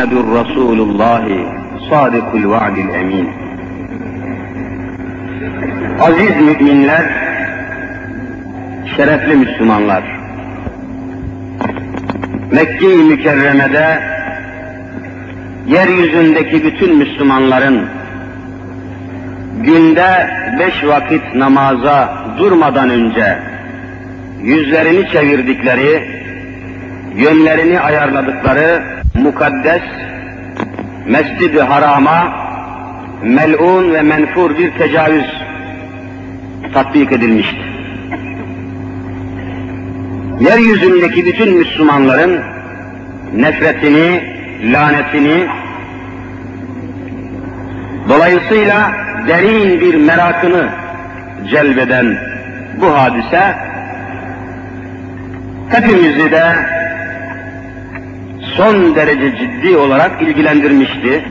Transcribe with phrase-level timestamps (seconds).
[0.00, 1.22] Muhammedur Resulullah
[1.90, 3.28] Sadıkul Va'dil Emin.
[6.00, 7.02] Aziz müminler,
[8.96, 10.04] şerefli Müslümanlar,
[12.52, 13.98] Mekke-i Mükerreme'de
[15.66, 17.86] yeryüzündeki bütün Müslümanların
[19.62, 23.38] günde beş vakit namaza durmadan önce
[24.42, 26.04] yüzlerini çevirdikleri,
[27.16, 29.82] yönlerini ayarladıkları mukaddes
[31.06, 32.32] Mescid-i Haram'a
[33.22, 35.26] melun ve menfur bir tecavüz
[36.74, 37.60] tatbik edilmişti.
[40.40, 42.40] Yeryüzündeki bütün Müslümanların
[43.34, 44.22] nefretini,
[44.72, 45.46] lanetini,
[48.08, 48.92] dolayısıyla
[49.28, 50.68] derin bir merakını
[51.50, 52.16] celbeden
[52.80, 53.56] bu hadise
[55.70, 56.79] hepimizi de
[58.60, 61.24] son derece ciddi olarak ilgilendirmişti.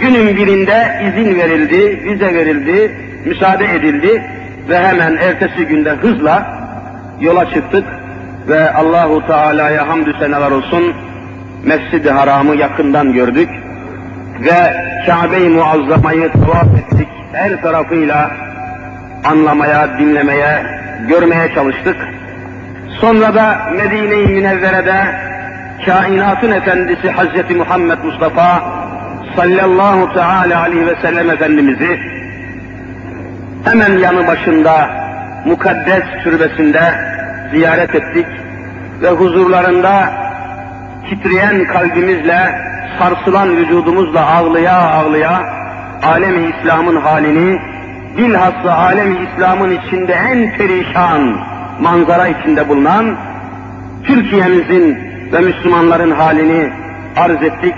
[0.00, 2.92] Günün birinde izin verildi, vize verildi,
[3.24, 4.22] müsaade edildi
[4.68, 6.46] ve hemen ertesi günde hızla
[7.20, 7.84] yola çıktık
[8.48, 10.94] ve Allahu Teala'ya hamdü seneler olsun
[11.64, 13.48] Mescid-i Haram'ı yakından gördük
[14.40, 14.74] ve
[15.06, 17.08] Kabe-i Muazzama'yı tavaf ettik.
[17.32, 18.30] Her tarafıyla
[19.24, 20.62] anlamaya, dinlemeye,
[21.08, 21.96] görmeye çalıştık.
[23.00, 25.27] Sonra da Medine-i Münevvere'de
[25.86, 28.62] kainatın efendisi Hazreti Muhammed Mustafa
[29.36, 31.98] sallallahu teala aleyhi ve sellem Efendimiz'i
[33.64, 34.90] hemen yanı başında
[35.44, 36.80] mukaddes türbesinde
[37.52, 38.26] ziyaret ettik
[39.02, 40.12] ve huzurlarında
[41.10, 42.54] titreyen kalbimizle,
[42.98, 45.42] sarsılan vücudumuzla ağlıya ağlıya
[46.02, 47.60] alemi İslam'ın halini,
[48.18, 51.40] bilhassa alemi İslam'ın içinde en perişan
[51.80, 53.16] manzara içinde bulunan
[54.04, 56.72] Türkiye'mizin ve Müslümanların halini
[57.16, 57.74] arz ettik.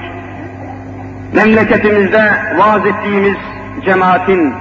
[1.34, 3.36] Memleketimizde vaaz ettiğimiz
[3.84, 4.54] cemaatin,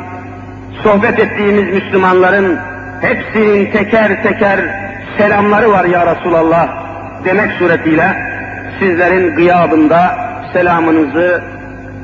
[0.83, 2.59] sohbet ettiğimiz Müslümanların
[3.01, 4.59] hepsinin teker teker
[5.17, 6.67] selamları var ya Resulallah
[7.25, 8.16] demek suretiyle
[8.79, 10.17] sizlerin gıyabında
[10.53, 11.44] selamınızı,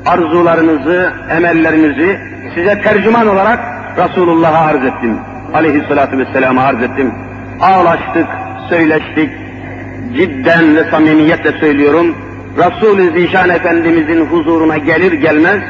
[0.06, 2.18] arzularınızı, emellerinizi
[2.54, 3.58] size tercüman olarak
[3.96, 5.18] Resulullah'a arz ettim.
[5.54, 7.14] Aleyhissalatü vesselam'a arz ettim.
[7.60, 8.26] Ağlaştık,
[8.68, 9.30] söyleştik,
[10.16, 12.14] cidden ve samimiyetle söylüyorum,
[12.58, 15.60] Resul-i Zişan Efendimizin huzuruna gelir gelmez,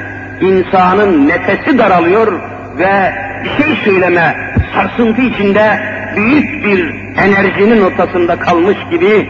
[0.41, 2.33] insanın nefesi daralıyor
[2.79, 3.13] ve
[3.45, 5.81] bir şey söyleme sarsıntı içinde
[6.17, 9.29] büyük bir enerjinin ortasında kalmış gibi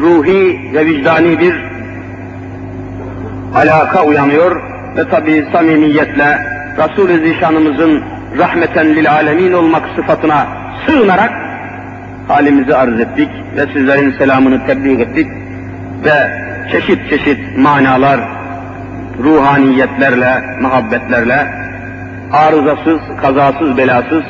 [0.00, 1.54] ruhi ve vicdani bir
[3.54, 4.60] alaka uyanıyor
[4.96, 6.38] ve tabi samimiyetle
[6.78, 8.04] Resul-i Zişanımızın
[8.38, 10.46] rahmeten lil alemin olmak sıfatına
[10.86, 11.41] sığınarak
[12.28, 15.26] halimizi arz ettik ve sizlerin selamını tebliğ ettik
[16.04, 18.20] ve çeşit çeşit manalar,
[19.18, 21.46] ruhaniyetlerle, muhabbetlerle
[22.32, 24.22] arızasız, kazasız, belasız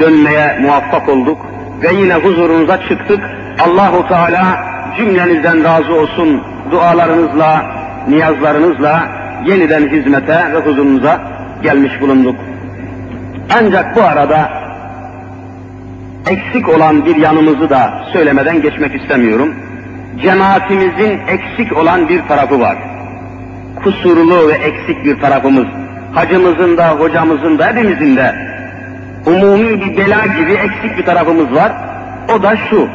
[0.00, 1.46] dönmeye muvaffak olduk
[1.82, 3.20] ve yine huzurunuza çıktık.
[3.66, 4.64] Allahu Teala
[4.96, 7.66] cümlenizden razı olsun dualarınızla,
[8.08, 9.08] niyazlarınızla
[9.46, 11.20] yeniden hizmete ve huzurunuza
[11.62, 12.36] gelmiş bulunduk.
[13.58, 14.50] Ancak bu arada
[16.30, 19.54] eksik olan bir yanımızı da söylemeden geçmek istemiyorum.
[20.22, 22.76] Cemaatimizin eksik olan bir tarafı var.
[23.82, 25.66] Kusurlu ve eksik bir tarafımız.
[26.14, 28.34] Hacımızın da, hocamızın da, hepimizin de
[29.26, 31.72] umumi bir bela gibi eksik bir tarafımız var.
[32.34, 32.88] O da şu.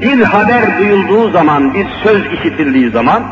[0.00, 3.22] Bir haber duyulduğu zaman, bir söz işitildiği zaman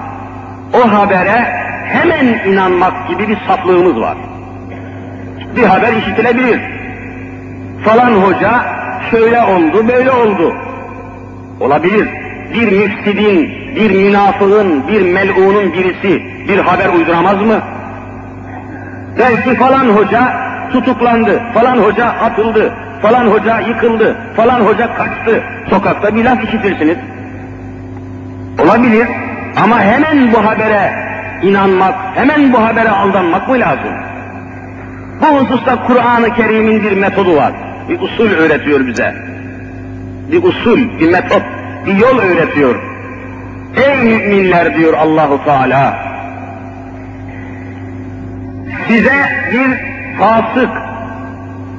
[0.74, 4.16] o habere hemen inanmak gibi bir saflığımız var.
[5.56, 6.83] Bir haber işitilebilir.
[7.84, 8.64] Falan hoca
[9.10, 10.54] şöyle oldu, böyle oldu.
[11.60, 12.08] Olabilir.
[12.54, 17.60] Bir müfsidin, bir münafığın, bir melunun birisi bir haber uyduramaz mı?
[19.18, 20.32] Belki falan hoca
[20.72, 22.72] tutuklandı, falan hoca atıldı,
[23.02, 25.42] falan hoca yıkıldı, falan hoca kaçtı.
[25.70, 26.96] Sokakta bir laf işitirsiniz.
[28.64, 29.08] Olabilir
[29.64, 30.92] ama hemen bu habere
[31.42, 33.92] inanmak, hemen bu habere aldanmak mı lazım?
[35.20, 37.52] Bu hususta Kur'an-ı Kerim'in bir metodu var.
[37.88, 39.14] Bir usul öğretiyor bize.
[40.32, 41.42] Bir usul, bir metot,
[41.86, 42.74] bir yol öğretiyor.
[43.76, 45.98] Ey müminler diyor Allahu Teala.
[48.88, 49.14] Size
[49.52, 49.78] bir
[50.18, 50.70] fasık,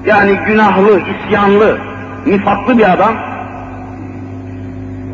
[0.06, 1.78] yani günahlı, isyanlı,
[2.26, 3.16] nifaklı bir adam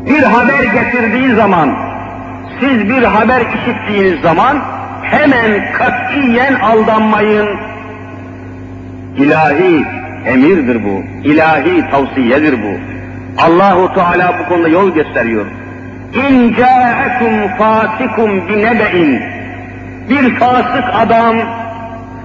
[0.06, 1.76] bir haber getirdiği zaman,
[2.60, 4.62] siz bir haber işittiğiniz zaman
[5.02, 7.48] hemen katiyen aldanmayın.
[9.16, 9.84] İlahi
[10.26, 12.80] emirdir bu, ilahi tavsiyedir bu.
[13.38, 15.46] Allahu Teala bu konuda yol gösteriyor.
[16.14, 19.22] İn ca'ekum fasikum binebe'in.
[20.10, 21.36] Bir fasık adam,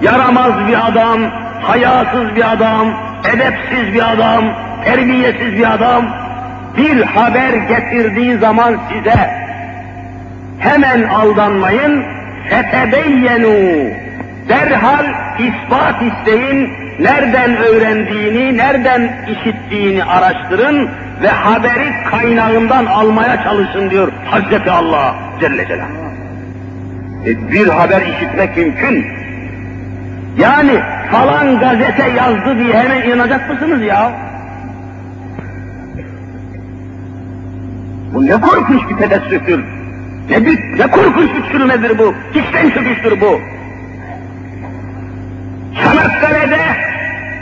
[0.01, 1.19] yaramaz bir adam,
[1.61, 2.87] hayasız bir adam,
[3.33, 4.43] edepsiz bir adam,
[4.85, 6.05] terbiyesiz bir adam
[6.77, 9.29] bir haber getirdiği zaman size
[10.59, 12.03] hemen aldanmayın,
[12.49, 13.89] fetebeyyenu
[14.49, 15.05] derhal
[15.39, 20.89] ispat isteyin, nereden öğrendiğini, nereden işittiğini araştırın
[21.21, 26.07] ve haberi kaynağından almaya çalışın diyor Hazreti Allah Celle Celaluhu.
[27.25, 29.05] E, bir haber işitmek mümkün.
[30.37, 30.79] Yani
[31.11, 34.11] falan gazete yazdı diye hemen inanacak mısınız ya?
[38.13, 39.63] Bu ne korkunç bir tedessüftür.
[40.29, 42.13] Ne, bir, ne korkunç bir çürümedir bu.
[42.35, 43.39] İçten çöküştür bu.
[45.83, 46.86] Çanakkale'de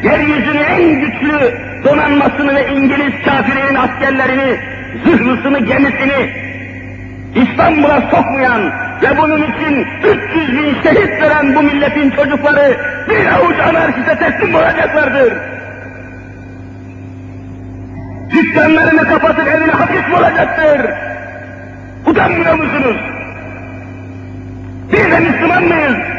[0.04, 4.60] yeryüzünün en güçlü donanmasını ve İngiliz kafirinin askerlerini,
[5.06, 6.46] zırhlısını, gemisini
[7.36, 8.72] İstanbul'a sokmayan
[9.02, 9.88] ve bunun için
[10.34, 12.78] 300 bin şehit veren bu milletin çocukları
[13.10, 15.34] bir avuç anarşiste teslim olacaklardır.
[18.32, 20.92] Dükkanlarını kapatıp evine hapis olacaktır?
[22.06, 22.98] Utanmıyor musunuz?
[24.92, 26.15] Biz de Müslüman mıyız?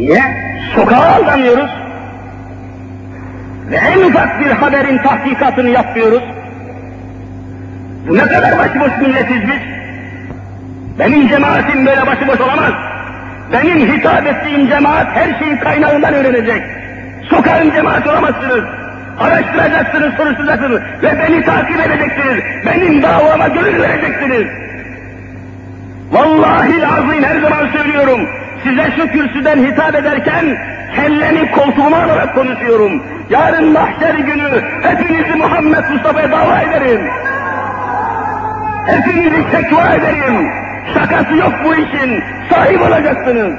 [0.00, 0.22] Niye?
[0.74, 1.70] Sokağa aldanıyoruz.
[3.70, 6.22] Ve en ufak bir haberin tahkikatını yapmıyoruz.
[8.08, 9.60] Bu ne kadar başıboş milletiz biz?
[10.98, 12.72] Benim cemaatim böyle başıboş olamaz.
[13.52, 16.62] Benim hitap ettiğim cemaat her şeyi kaynağından öğrenecek.
[17.30, 18.64] Sokağın cemaat olamazsınız.
[19.20, 22.44] Araştıracaksınız, soruşturacaksınız ve beni takip edeceksiniz.
[22.66, 24.46] Benim davama gönül vereceksiniz.
[26.12, 28.20] Vallahi azim her zaman söylüyorum.
[28.64, 30.56] Size şu kürsüden hitap ederken
[30.96, 33.02] kellemi koltuğuma alarak konuşuyorum.
[33.30, 37.00] Yarın mahşer günü hepinizi Muhammed Mustafa'ya dava ederim.
[38.86, 40.50] Hepinizi şekva ederim.
[40.94, 42.22] Şakası yok bu işin.
[42.50, 43.54] Sahip olacaksınız.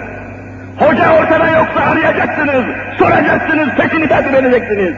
[0.78, 2.66] Hoca ortada yoksa arayacaksınız.
[3.00, 4.94] Soracaksınız, peşini takip edeceksiniz.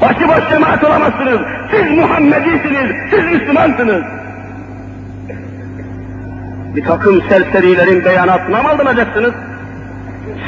[0.00, 1.40] Başıboş cemaat olamazsınız.
[1.70, 4.02] Siz Muhammedisiniz, siz Müslümansınız.
[6.76, 9.34] Bir takım serserilerin beyanatına mı aldınacaksınız?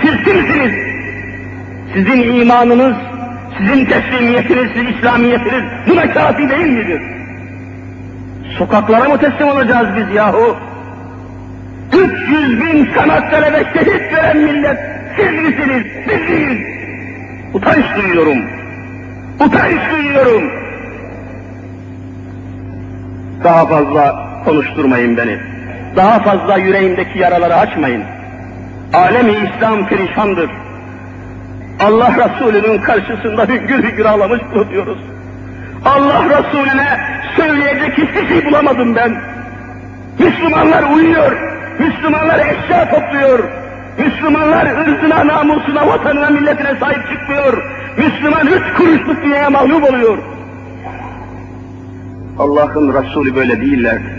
[0.02, 0.72] Siz kimsiniz?
[1.94, 2.96] Sizin imanınız,
[3.58, 7.02] sizin teslimiyetiniz, sizin İslamiyetiniz buna kafi değil midir?
[8.58, 10.56] Sokaklara mı teslim olacağız biz yahu?
[11.92, 14.78] 300 bin Çanakkale'de şehit veren millet
[15.16, 15.84] siz misiniz?
[16.08, 16.66] Biz değiliz.
[17.54, 18.38] Utanç duyuyorum.
[19.40, 20.42] Utanç duyuyorum.
[23.44, 25.57] Daha fazla konuşturmayın beni.
[25.98, 28.02] Daha fazla yüreğimdeki yaraları açmayın.
[28.94, 30.50] Alemi İslam perişandır.
[31.80, 34.98] Allah Resulü'nün karşısında hüngür hüngür ağlamış bulunuyoruz.
[35.84, 37.00] Allah Resulüne
[37.36, 39.16] söyleyecek hiçbir şey bulamadım ben.
[40.18, 41.32] Müslümanlar uyuyor,
[41.78, 43.38] Müslümanlar eşya topluyor,
[43.98, 47.62] Müslümanlar ırzına, namusuna, vatanına, milletine sahip çıkmıyor.
[47.96, 50.18] Müslüman üç kuruşluk dünyaya mağlup oluyor.
[52.38, 54.17] Allah'ın Resulü böyle değillerdi.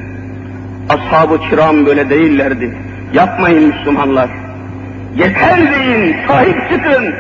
[0.90, 2.78] Ashab-ı kiram böyle değillerdi.
[3.14, 4.30] Yapmayın Müslümanlar.
[5.16, 7.14] Yeter deyin, sahip çıkın.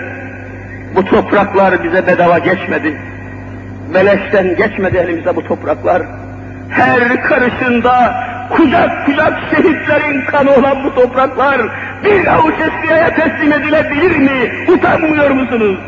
[0.96, 2.98] Bu topraklar bize bedava geçmedi.
[3.94, 6.04] Beleşten geçmedi elimize bu topraklar.
[6.70, 8.14] Her karışında
[8.50, 11.62] kucak kucak şehitlerin kanı olan bu topraklar
[12.06, 14.52] bir avuç eskiyaya teslim edilebilir mi?
[14.68, 15.80] Utanmıyor musunuz?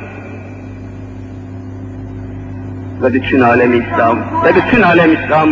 [3.02, 5.50] Ve bütün alem İslam, ve bütün alem İslam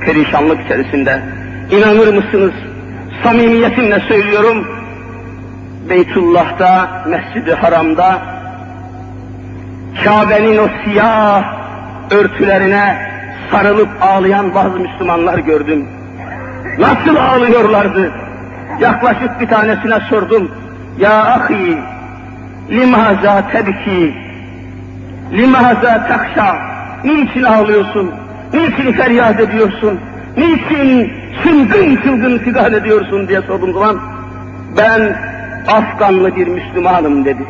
[0.00, 1.20] perişanlık içerisinde.
[1.70, 2.52] İnanır mısınız?
[3.22, 4.68] Samimiyetimle söylüyorum.
[5.90, 8.18] Beytullah'ta, Mescid-i Haram'da
[10.04, 11.44] Kabe'nin o siyah
[12.10, 13.10] örtülerine
[13.50, 15.88] sarılıp ağlayan bazı Müslümanlar gördüm.
[16.78, 18.12] Nasıl ağlıyorlardı?
[18.80, 20.50] Yaklaşık bir tanesine sordum.
[20.98, 21.78] Ya ahi,
[22.70, 24.14] limaza tebki,
[25.32, 26.56] limaza takşa,
[27.04, 28.10] niçin ağlıyorsun?
[28.52, 30.00] Niçin feryat ediyorsun?
[30.36, 34.00] Niçin çılgın çılgın figan ediyorsun diye sordum zaman
[34.76, 35.16] ben
[35.68, 37.46] Afganlı bir Müslümanım dedi.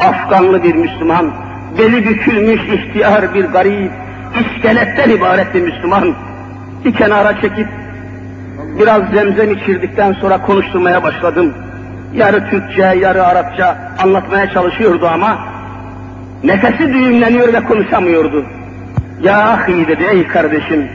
[0.00, 1.30] Afganlı bir Müslüman,
[1.78, 3.92] beli bükülmüş ihtiyar bir garip,
[4.40, 6.14] iskeletten ibaret bir Müslüman
[6.84, 7.68] bir kenara çekip
[8.80, 11.54] biraz zemzem içirdikten sonra konuşturmaya başladım.
[12.14, 15.38] Yarı Türkçe, yarı Arapça anlatmaya çalışıyordu ama
[16.44, 18.44] nefesi düğümleniyor ve konuşamıyordu.
[19.22, 20.88] Ya ahi dedi ey kardeşim,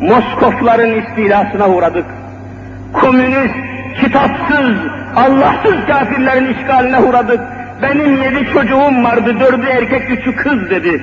[0.00, 2.04] Moskofların istilasına uğradık.
[2.92, 3.54] Komünist,
[4.00, 4.76] kitapsız,
[5.16, 7.40] Allahsız kafirlerin işgaline uğradık.
[7.82, 11.02] Benim yedi çocuğum vardı, dördü erkek, üçü kız dedi.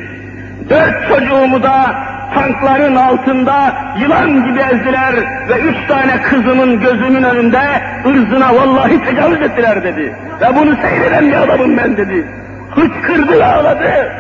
[0.70, 1.96] Dört çocuğumu da
[2.34, 5.16] tankların altında yılan gibi ezdiler
[5.50, 7.62] ve üç tane kızımın gözümün önünde
[8.06, 10.16] ırzına vallahi tecavüz ettiler dedi.
[10.42, 12.28] Ve bunu seyreden bir adamım ben dedi.
[12.72, 14.12] Hıçkırdı ve ağladı.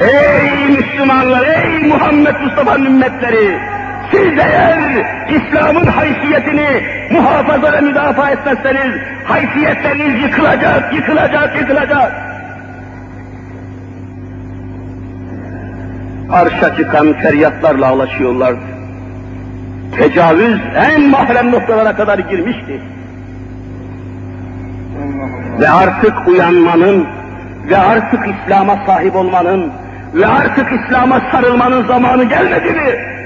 [0.00, 3.58] Ey Müslümanlar, ey Muhammed Mustafa'nın ümmetleri!
[4.10, 12.12] Siz eğer İslam'ın haysiyetini muhafaza ve müdafaa etmezseniz, haysiyetleriniz yıkılacak, yıkılacak, yıkılacak.
[16.32, 18.60] Arşa çıkan feryatlarla ağlaşıyorlardı.
[19.98, 22.80] Tecavüz en mahrem noktalara kadar girmişti.
[25.60, 27.06] Ve artık uyanmanın
[27.70, 29.72] ve artık İslam'a sahip olmanın
[30.16, 33.16] ve artık İslam'a sarılmanın zamanı gelmedi mi?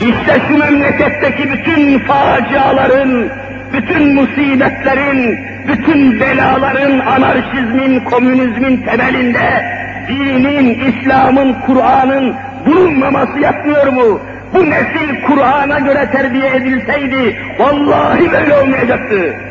[0.00, 3.28] İşte şu memleketteki bütün faciaların,
[3.72, 9.64] bütün musibetlerin, bütün belaların, anarşizmin, komünizmin temelinde
[10.08, 12.34] dinin, İslam'ın, Kur'an'ın
[12.66, 14.20] bulunmaması yapmıyor mu?
[14.54, 19.47] Bu nesil Kur'an'a göre terbiye edilseydi vallahi böyle olmayacaktı.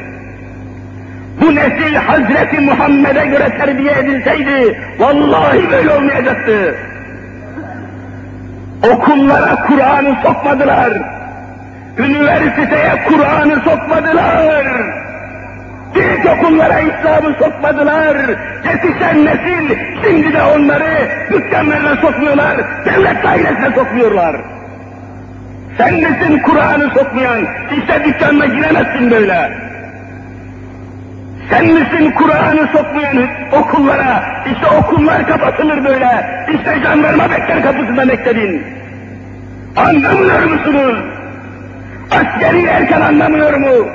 [1.41, 6.75] Bu nesil Hazreti Muhammed'e göre terbiye edilseydi vallahi böyle olmayacaktı.
[8.93, 10.93] Okullara Kur'an'ı sokmadılar.
[11.97, 14.65] Üniversiteye Kur'an'ı sokmadılar.
[15.95, 18.17] İlk okullara İslam'ı sokmadılar.
[18.65, 24.35] Yetişen nesil şimdi de onları dükkanlarına sokmuyorlar, devlet dairesine sokmuyorlar.
[25.77, 27.47] Sen misin Kur'an'ı sokmayan?
[27.77, 29.67] İşte dükkanına giremezsin böyle.
[31.49, 34.23] Sen misin Kur'an'ı sokmayan okullara?
[34.53, 36.09] İşte okullar kapatılır böyle.
[36.53, 38.63] İşte jandarma bekler kapısında bekledin.
[39.75, 40.97] Anlamıyor musunuz?
[42.11, 43.87] Askeri erken anlamıyor mu?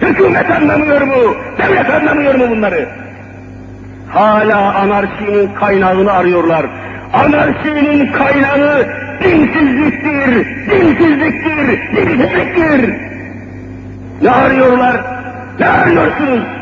[0.00, 1.36] Hükümet anlamıyor mu?
[1.58, 2.88] Devlet anlamıyor mu bunları?
[4.12, 6.66] Hala anarşinin kaynağını arıyorlar.
[7.12, 8.86] Anarşinin kaynağı
[9.22, 12.94] dinsizliktir, dinsizliktir, dinsizliktir.
[14.22, 15.00] Ne arıyorlar?
[15.60, 16.55] Ne arıyorsunuz?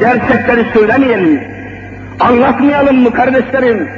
[0.00, 1.42] Gerçekleri söylemeyelim.
[2.20, 3.88] Anlatmayalım mı kardeşlerim?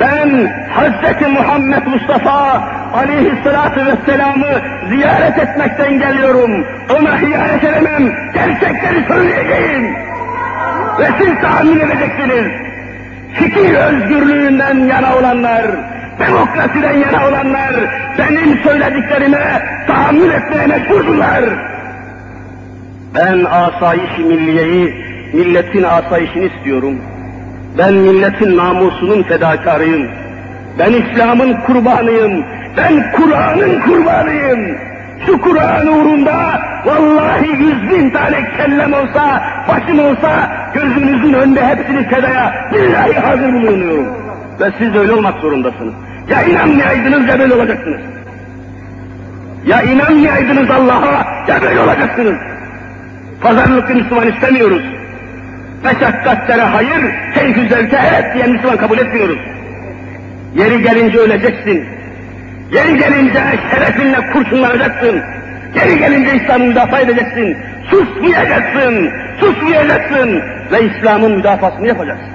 [0.00, 1.28] Ben Hz.
[1.32, 2.62] Muhammed Mustafa
[2.94, 6.66] aleyhissalatu vesselam'ı ziyaret etmekten geliyorum.
[6.98, 8.12] Ona hiyanet edemem.
[8.34, 9.96] Gerçekleri söyleyeceğim.
[10.98, 12.52] Ve siz tahmin edeceksiniz.
[13.34, 15.64] Fikir özgürlüğünden yana olanlar,
[16.18, 17.72] demokrasiden yana olanlar
[18.18, 21.44] benim söylediklerime tahammül etmeye mecburdurlar.
[23.14, 25.05] Ben asayiş milliyeyi,
[25.36, 26.94] milletin asayişini istiyorum.
[27.78, 30.10] Ben milletin namusunun fedakarıyım.
[30.78, 32.44] Ben İslam'ın kurbanıyım.
[32.76, 34.78] Ben Kur'an'ın kurbanıyım.
[35.26, 42.70] Şu Kur'an uğrunda vallahi yüz bin tane kellem olsa, başım olsa gözünüzün önünde hepsini fedaya
[42.72, 44.06] billahi hazır bulunuyorum.
[44.60, 45.94] Ve siz öyle olmak zorundasınız.
[46.30, 48.00] Ya inanmayaydınız ya böyle olacaksınız.
[49.66, 52.36] Ya inanmayaydınız Allah'a ya böyle olacaksınız.
[53.40, 54.95] Pazarlıklı Müslüman istemiyoruz.
[55.86, 59.38] Meşakkatlere hayır, keyfü zevke evet diyen Müslüman kabul etmiyoruz.
[60.54, 61.84] Yeri gelince öleceksin.
[62.72, 63.40] Yeri gelince
[63.70, 65.22] şerefinle kurşunlanacaksın.
[65.74, 67.56] Yeri gelince İslam'ı müdafaa edeceksin.
[67.90, 72.28] Susmayacaksın, susmayacaksın ve İslam'ın müdafasını yapacaksın.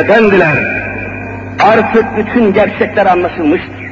[0.00, 0.56] Efendiler,
[1.60, 3.90] artık bütün gerçekler anlaşılmıştır.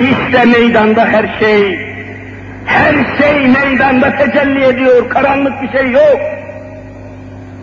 [0.00, 1.78] İşte meydanda her şey,
[2.66, 6.20] her şey meydanda tecelli ediyor, karanlık bir şey yok.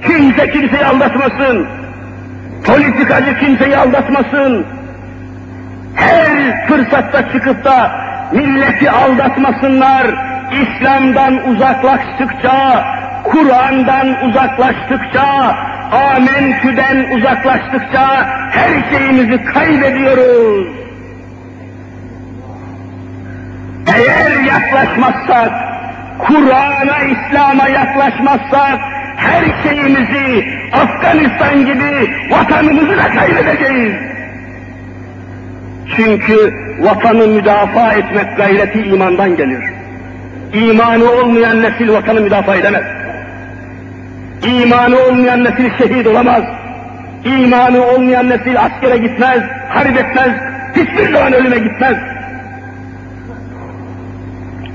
[0.07, 1.67] Kimse kimseyi aldatmasın,
[2.65, 4.65] politikacı kimseyi aldatmasın,
[5.95, 7.91] her fırsatta çıkıp da
[8.31, 10.07] milleti aldatmasınlar,
[10.51, 12.85] İslam'dan uzaklaştıkça,
[13.23, 15.55] Kur'an'dan uzaklaştıkça,
[15.91, 20.82] Amentü'den uzaklaştıkça her şeyimizi kaybediyoruz.
[24.23, 25.51] Eğer yaklaşmazsak,
[26.19, 28.79] Kur'an'a, İslam'a yaklaşmazsak,
[29.17, 33.93] her şeyimizi Afganistan gibi vatanımızı da kaybedeceğiz.
[35.95, 39.63] Çünkü vatanı müdafaa etmek gayreti imandan gelir.
[40.53, 42.83] İmanı olmayan nesil vatanı müdafaa edemez.
[44.47, 46.43] İmanı olmayan nesil şehit olamaz.
[47.25, 50.31] İmanı olmayan nesil askere gitmez, harp etmez,
[50.75, 52.12] hiçbir zaman ölüme gitmez.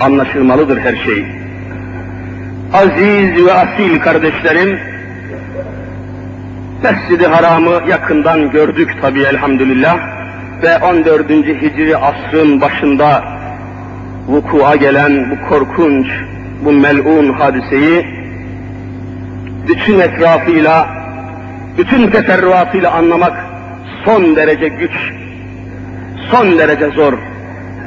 [0.00, 1.25] Anlaşılmalıdır her şey.
[2.73, 4.78] Aziz ve asil kardeşlerim,
[6.83, 9.99] Mescid-i Haram'ı yakından gördük tabi elhamdülillah
[10.62, 11.31] ve 14.
[11.31, 13.25] Hicri asrın başında
[14.28, 16.07] vukua gelen bu korkunç,
[16.64, 18.07] bu melun hadiseyi
[19.69, 20.88] bütün etrafıyla,
[21.78, 23.47] bütün teferruatıyla anlamak
[24.05, 25.12] son derece güç,
[26.31, 27.12] son derece zor.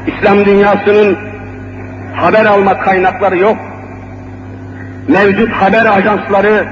[0.08, 1.31] İslam dünyasının
[2.15, 3.58] haber alma kaynakları yok.
[5.08, 6.65] Mevcut haber ajansları,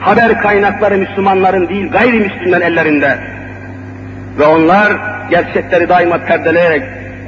[0.00, 3.18] haber kaynakları Müslümanların değil, gayrimüslimlerin ellerinde.
[4.38, 4.92] Ve onlar
[5.30, 6.82] gerçekleri daima perdeleyerek,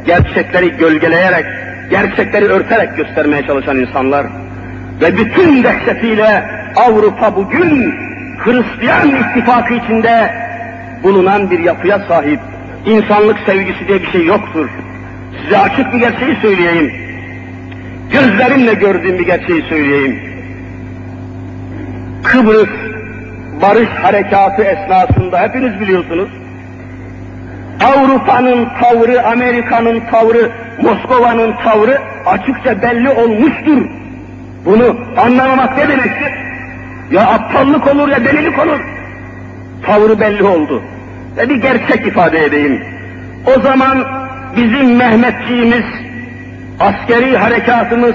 [0.07, 1.45] gerçekleri gölgeleyerek,
[1.91, 4.27] gerçekleri örterek göstermeye çalışan insanlar.
[5.01, 6.45] Ve bütün dehşetiyle
[6.77, 7.95] Avrupa bugün
[8.39, 10.35] Hristiyan ittifakı içinde
[11.03, 12.41] bulunan bir yapıya sahip.
[12.87, 14.69] İnsanlık sevgisi diye bir şey yoktur.
[15.43, 17.08] Size açık bir gerçeği söyleyeyim.
[18.13, 20.21] Gözlerimle gördüğüm bir gerçeği söyleyeyim.
[22.25, 22.69] Kıbrıs
[23.63, 26.29] barış harekatı esnasında hepiniz biliyorsunuz.
[27.85, 30.51] Avrupa'nın tavrı, Amerika'nın tavrı,
[30.83, 33.87] Moskova'nın tavrı açıkça belli olmuştur.
[34.65, 36.33] Bunu anlamamak ne demektir?
[37.11, 38.81] Ya aptallık olur ya delilik olur.
[39.87, 40.83] Tavrı belli oldu.
[41.37, 42.85] Ve bir gerçek ifade edeyim.
[43.57, 44.05] O zaman
[44.57, 45.85] bizim Mehmetçiğimiz,
[46.81, 48.15] askeri harekatımız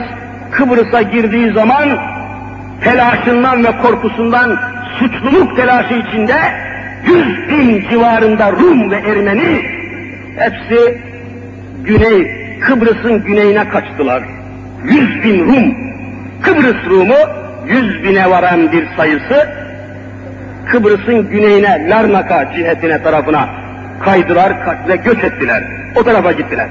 [0.52, 1.90] Kıbrıs'a girdiği zaman
[2.84, 4.60] telaşından ve korkusundan
[5.00, 6.36] suçluluk telaşı içinde
[7.06, 9.62] yüz bin civarında Rum ve Ermeni
[10.38, 10.98] hepsi
[11.84, 14.24] güney, Kıbrıs'ın güneyine kaçtılar.
[14.84, 15.76] Yüz bin Rum,
[16.42, 17.16] Kıbrıs Rumu
[17.68, 19.50] yüz bine varan bir sayısı
[20.72, 23.50] Kıbrıs'ın güneyine, Larnaka cihetine tarafına
[24.00, 24.54] kaydılar
[24.88, 25.64] ve göç ettiler.
[25.96, 26.68] O tarafa gittiler.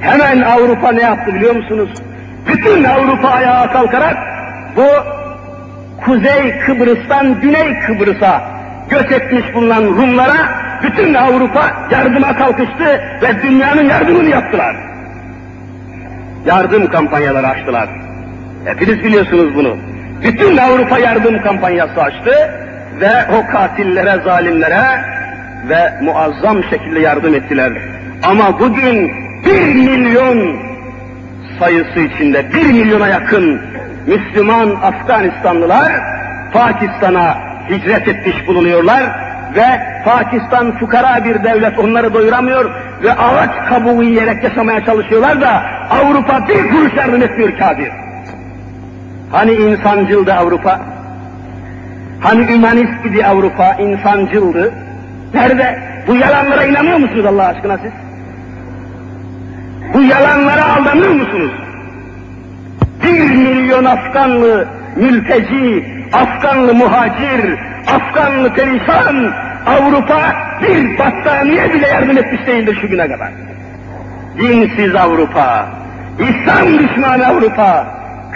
[0.00, 1.90] Hemen Avrupa ne yaptı biliyor musunuz?
[2.46, 4.16] Bütün Avrupa ayağa kalkarak
[4.76, 4.86] bu
[6.04, 8.42] Kuzey Kıbrıs'tan Güney Kıbrıs'a
[8.90, 10.48] göç etmiş bulunan Rumlara
[10.82, 14.76] bütün Avrupa yardıma kalkıştı ve dünyanın yardımını yaptılar.
[16.46, 17.88] Yardım kampanyaları açtılar.
[18.64, 19.76] Hepiniz biliyorsunuz bunu.
[20.22, 22.32] Bütün Avrupa yardım kampanyası açtı
[23.00, 24.82] ve o katillere, zalimlere
[25.68, 27.72] ve muazzam şekilde yardım ettiler.
[28.22, 30.56] Ama bugün bir milyon
[31.58, 33.60] sayısı içinde bir milyona yakın
[34.06, 35.92] Müslüman Afganistanlılar
[36.52, 37.38] Pakistan'a
[37.70, 39.02] hicret etmiş bulunuyorlar
[39.56, 42.70] ve Pakistan fukara bir devlet onları doyuramıyor
[43.02, 47.90] ve ağaç kabuğu yiyerek yaşamaya çalışıyorlar da Avrupa bir kuruş yardım etmiyor kafir.
[49.32, 50.80] Hani insancıldı Avrupa?
[52.20, 54.72] Hani ümanist idi Avrupa, insancıldı?
[55.34, 55.78] Nerede?
[56.06, 58.07] Bu yalanlara inanıyor musunuz Allah aşkına siz?
[60.08, 61.52] Yalanlara aldanıyor musunuz?
[63.02, 69.32] Bir milyon Afganlı mülteci, Afganlı muhacir, Afganlı perişan,
[69.66, 73.30] Avrupa bir battaniye bile yardım etmiş değildir şu güne kadar.
[74.38, 75.66] Dinsiz Avrupa,
[76.18, 77.86] İslam düşmanı Avrupa,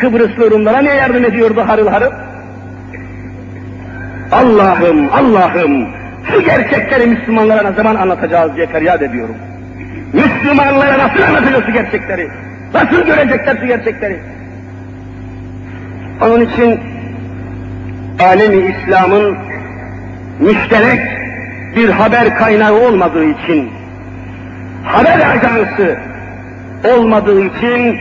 [0.00, 2.12] Kıbrıslı Rumlara niye yardım ediyordu harıl harıl?
[4.32, 5.88] Allah'ım, Allah'ım,
[6.24, 9.36] şu gerçekleri Müslümanlara ne zaman anlatacağız diye feryat ediyorum.
[10.12, 12.28] Müslümanlara nasıl anlatacağız şu gerçekleri?
[12.74, 14.20] Nasıl görecekler şu gerçekleri?
[16.20, 16.80] Onun için
[18.20, 19.36] alemi İslam'ın
[20.40, 21.00] müşterek
[21.76, 23.70] bir haber kaynağı olmadığı için,
[24.84, 25.96] haber ajansı
[26.94, 27.98] olmadığı için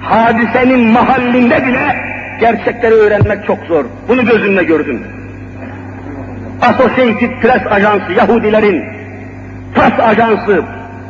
[0.00, 1.96] hadisenin mahallinde bile
[2.40, 3.84] gerçekleri öğrenmek çok zor.
[4.08, 5.02] Bunu gözümle gördüm.
[6.62, 8.84] Associated Press Ajansı, Yahudilerin,
[9.74, 10.64] TAS Ajansı,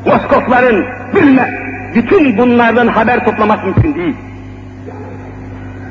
[0.07, 0.85] Moskofların,
[1.15, 1.51] bilme,
[1.95, 4.17] bütün bunlardan haber toplamak mümkün değil.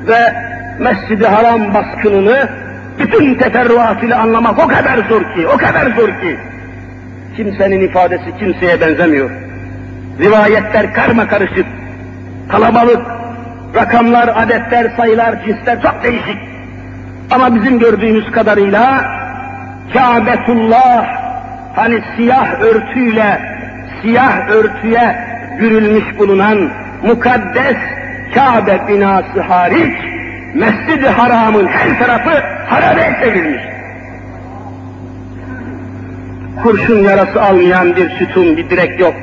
[0.07, 0.33] Ve
[0.79, 2.49] Mescid-i Haram baskınını
[2.99, 6.37] bütün teferruatıyla anlamak o kadar zor ki, o kadar zor ki.
[7.37, 9.29] Kimsenin ifadesi kimseye benzemiyor.
[10.19, 11.65] Rivayetler karma karışık,
[12.51, 13.01] kalabalık,
[13.75, 16.37] rakamlar, adetler, sayılar, cinsler çok değişik.
[17.31, 19.03] Ama bizim gördüğümüz kadarıyla
[19.93, 21.05] Kâbetullah
[21.75, 23.58] hani siyah örtüyle,
[24.01, 25.15] siyah örtüye
[25.59, 26.71] bürülmüş bulunan
[27.03, 27.77] mukaddes
[28.33, 29.97] Kabe binası hariç
[30.53, 33.61] Mescid-i Haram'ın her tarafı harabe çevrilmiş.
[36.63, 39.13] Kurşun yarası almayan bir sütun, bir direk yok.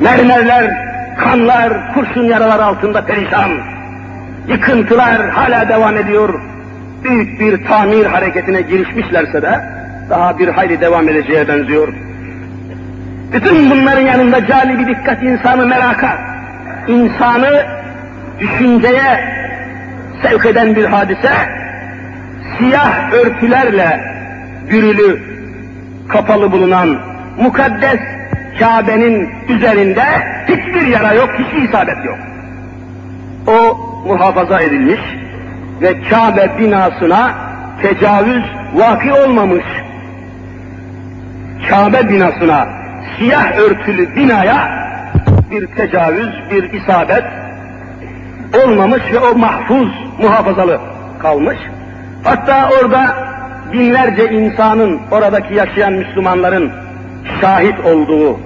[0.00, 0.86] Mermerler,
[1.18, 3.50] kanlar, kurşun yaralar altında perişan.
[4.48, 6.40] Yıkıntılar hala devam ediyor.
[7.04, 9.60] Büyük bir tamir hareketine girişmişlerse de
[10.10, 12.05] daha bir hayli devam edeceğe benziyor.
[13.32, 16.18] Bütün bunların yanında cali bir dikkat insanı meraka,
[16.88, 17.66] insanı
[18.40, 19.36] düşünceye
[20.22, 21.32] sevk eden bir hadise,
[22.58, 24.00] siyah örtülerle
[24.70, 25.22] bürülü,
[26.08, 26.98] kapalı bulunan
[27.42, 28.00] mukaddes
[28.58, 30.04] Kabe'nin üzerinde
[30.48, 32.18] hiçbir yara yok, hiçbir isabet yok.
[33.46, 35.00] O muhafaza edilmiş
[35.80, 37.34] ve Kabe binasına
[37.82, 38.42] tecavüz
[38.74, 39.64] vaki olmamış.
[41.70, 42.68] Kabe binasına,
[43.18, 44.86] siyah örtülü binaya
[45.50, 47.24] bir tecavüz, bir isabet
[48.64, 49.88] olmamış ve o mahfuz,
[50.18, 50.80] muhafazalı
[51.18, 51.58] kalmış.
[52.24, 53.14] Hatta orada
[53.72, 56.72] binlerce insanın, oradaki yaşayan Müslümanların
[57.40, 58.40] şahit olduğu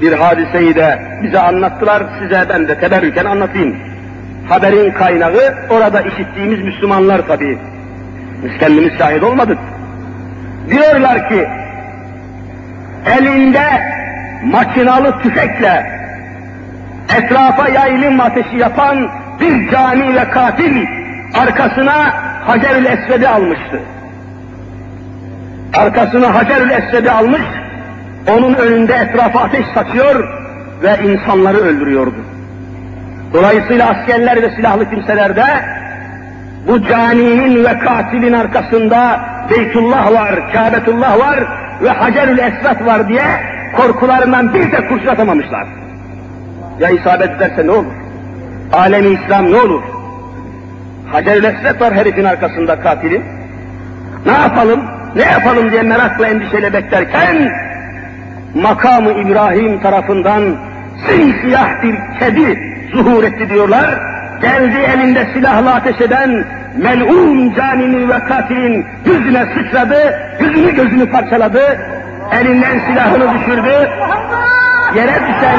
[0.00, 3.76] bir hadiseyi de bize anlattılar, size ben de teberrüken anlatayım.
[4.48, 7.58] Haberin kaynağı orada işittiğimiz Müslümanlar tabii.
[8.44, 9.58] Biz kendimiz şahit olmadık.
[10.70, 11.48] Diyorlar ki,
[13.06, 13.64] elinde
[14.44, 16.02] makinalı tüfekle
[17.16, 19.08] etrafa yayılım ateşi yapan
[19.40, 20.86] bir cani ve katil
[21.40, 22.14] arkasına
[22.46, 23.80] Hacerül Esved'i almıştı.
[25.76, 27.42] Arkasına Hacerül Esved'i almış,
[28.30, 30.28] onun önünde etrafa ateş saçıyor
[30.82, 32.16] ve insanları öldürüyordu.
[33.34, 35.44] Dolayısıyla askerler ve silahlı kimselerde
[36.68, 41.44] bu caninin ve katilin arkasında Beytullah var, Kâbetullah var
[41.82, 43.22] ve Hacerül Esved var diye
[43.76, 45.66] korkularından bir de kurşun atamamışlar.
[46.80, 47.92] Ya isabet ederse ne olur?
[48.72, 49.82] Alemi İslam ne olur?
[51.12, 53.24] Hacerül Esved var herifin arkasında katilin.
[54.26, 54.80] Ne yapalım,
[55.16, 57.52] ne yapalım diye merakla endişeyle beklerken
[58.54, 60.56] makamı İbrahim tarafından
[61.06, 62.58] simsiyah bir kedi
[62.94, 64.00] zuhur etti diyorlar.
[64.42, 66.44] Geldi elinde silahla ateş eden
[66.76, 71.78] melun canini ve katilin yüzüne sıçradı, yüzünü gözünü parçaladı,
[72.32, 73.88] elinden silahını düşürdü,
[74.96, 75.58] yere düşen,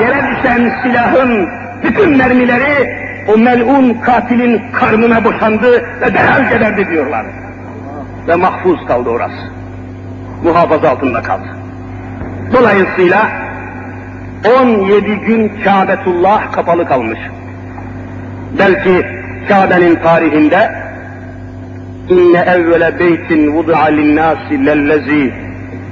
[0.00, 1.48] yere düşen silahın
[1.82, 7.26] bütün mermileri o melun katilin karnına boşandı ve derhal geberdi diyorlar.
[8.28, 9.52] Ve mahfuz kaldı orası.
[10.44, 11.48] Muhafaza altında kaldı.
[12.52, 13.28] Dolayısıyla
[14.60, 17.18] 17 gün Kâbetullah kapalı kalmış.
[18.58, 20.72] Belki Kabe'nin tarihinde
[22.08, 25.32] inne evvele beytin vudu'a linnâsi lellezî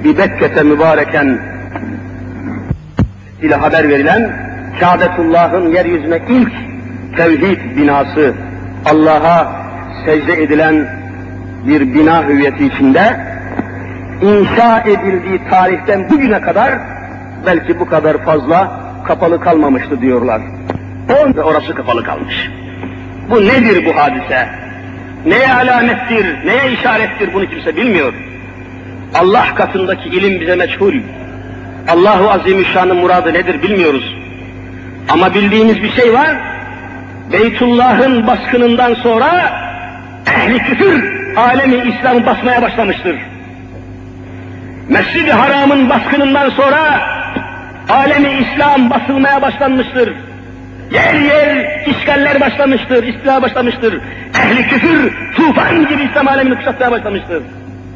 [0.05, 1.39] bi Bekke'te mübareken
[3.43, 4.33] ile haber verilen
[4.81, 6.53] Kâbetullah'ın yeryüzüne ilk
[7.17, 8.35] tevhid binası
[8.85, 9.53] Allah'a
[10.05, 10.87] secde edilen
[11.67, 13.17] bir bina hüviyeti içinde
[14.23, 16.79] inşa edildiği tarihten bugüne kadar
[17.47, 20.43] belki bu kadar fazla kapalı kalmamıştı diyorlar.
[21.37, 22.51] Ve orası kapalı kalmış.
[23.31, 24.49] Bu nedir bu hadise?
[25.27, 28.13] Neye alamettir, neye işarettir bunu kimse bilmiyor.
[29.15, 30.95] Allah katındaki ilim bize meçhul.
[31.89, 34.15] Allahu Azimüşşan'ın muradı nedir bilmiyoruz.
[35.09, 36.37] Ama bildiğimiz bir şey var.
[37.33, 39.53] Beytullah'ın baskınından sonra
[40.27, 43.17] ehli küfür alemi İslam'ı basmaya başlamıştır.
[44.89, 47.01] Mescid-i Haram'ın baskınından sonra
[47.91, 50.13] alemi İslam basılmaya başlanmıştır.
[50.93, 54.01] Yer yer işgaller başlamıştır, istila başlamıştır.
[54.43, 57.43] Ehli küfür tufan gibi İslam alemini kuşatmaya başlamıştır.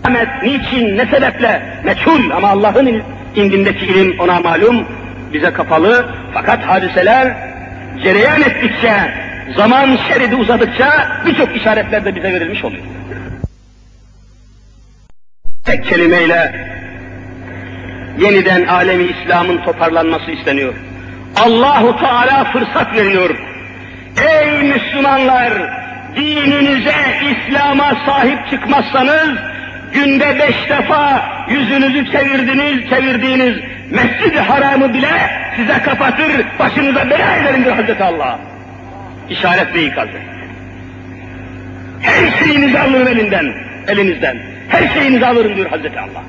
[0.04, 1.62] Ahmet niçin, ne sebeple?
[1.84, 3.02] Meçhul ama Allah'ın
[3.34, 4.86] indindeki ilim ona malum,
[5.32, 6.08] bize kapalı.
[6.34, 7.36] Fakat hadiseler
[8.02, 8.92] cereyan ettikçe,
[9.56, 12.82] zaman şeridi uzadıkça birçok işaretler de bize verilmiş oluyor.
[15.64, 16.66] Tek kelimeyle
[18.18, 20.74] yeniden alemi İslam'ın toparlanması isteniyor.
[21.36, 23.30] Allahu Teala fırsat veriyor.
[24.28, 25.52] Ey Müslümanlar!
[26.16, 26.94] Dininize,
[27.30, 29.30] İslam'a sahip çıkmazsanız
[29.92, 33.56] günde beş defa yüzünüzü çevirdiniz, çevirdiğiniz
[33.90, 38.38] Mescid-i Haram'ı bile size kapatır, başınıza bela ederim diyor Hazreti Allah.
[39.30, 40.08] İşaret ve ikaz.
[42.00, 43.54] Her şeyinizi alırım elinden,
[43.88, 44.38] elinizden.
[44.68, 46.22] Her şeyinizi alırım diyor Hazreti Allah.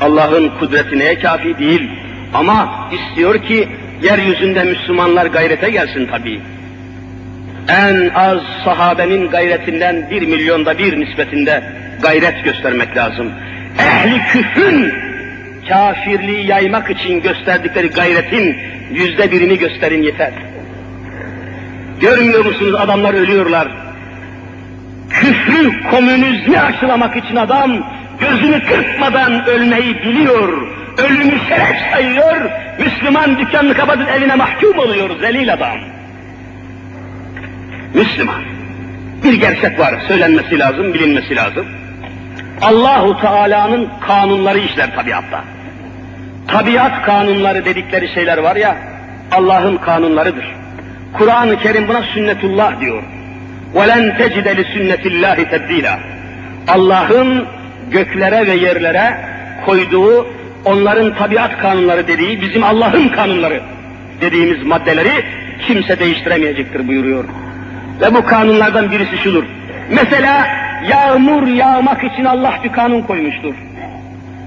[0.00, 1.90] Allah'ın kudreti neye kafi değil.
[2.34, 3.68] Ama istiyor ki
[4.02, 6.40] yeryüzünde Müslümanlar gayrete gelsin tabii.
[7.68, 11.62] En az sahabenin gayretinden bir milyonda bir nispetinde
[12.02, 13.32] gayret göstermek lazım.
[13.78, 14.92] Ehli küfrün
[15.68, 18.56] kafirliği yaymak için gösterdikleri gayretin
[18.92, 20.32] yüzde birini gösterin yeter.
[22.00, 23.68] Görmüyor musunuz adamlar ölüyorlar.
[25.10, 32.51] Küfrü, komünizmi aşılamak için adam gözünü kırpmadan ölmeyi biliyor Ölümü şeref sayıyor.
[32.79, 35.77] Müslüman dükkanını kapatıp evine mahkum oluyor zelil adam.
[37.93, 38.41] Müslüman.
[39.23, 41.65] Bir gerçek var, söylenmesi lazım, bilinmesi lazım.
[42.61, 45.43] Allahu Teala'nın kanunları işler tabiatta.
[46.47, 48.77] Tabiat kanunları dedikleri şeyler var ya,
[49.31, 50.45] Allah'ın kanunlarıdır.
[51.13, 53.03] Kur'an-ı Kerim buna sünnetullah diyor.
[53.75, 55.95] وَلَنْ تَجِدَ لِسُنَّةِ اللّٰهِ تَبْد۪يلًا
[56.67, 57.47] Allah'ın
[57.91, 59.17] göklere ve yerlere
[59.65, 60.27] koyduğu,
[60.65, 63.61] onların tabiat kanunları dediği, bizim Allah'ın kanunları
[64.21, 65.23] dediğimiz maddeleri
[65.67, 67.23] kimse değiştiremeyecektir buyuruyor.
[68.01, 69.43] Ve bu kanunlardan birisi şudur.
[69.89, 70.47] Mesela
[70.89, 73.53] yağmur yağmak için Allah bir kanun koymuştur.